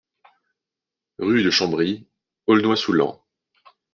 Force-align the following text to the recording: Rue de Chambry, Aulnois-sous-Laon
Rue 1.19 1.43
de 1.43 1.51
Chambry, 1.51 2.07
Aulnois-sous-Laon 2.47 3.21